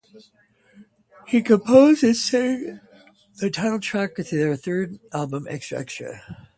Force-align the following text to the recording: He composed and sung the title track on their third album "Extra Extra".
He 1.27 1.43
composed 1.43 2.03
and 2.03 2.17
sung 2.17 2.79
the 3.37 3.51
title 3.51 3.79
track 3.79 4.17
on 4.17 4.25
their 4.31 4.55
third 4.55 4.99
album 5.13 5.45
"Extra 5.47 5.77
Extra". 5.81 6.47